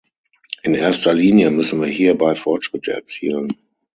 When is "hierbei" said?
1.87-2.33